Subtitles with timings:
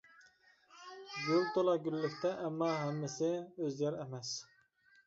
[1.25, 4.35] گۈل تولا گۈللۈكتە، ئەمما ھەممىسى ئۆز يار ئەمەس.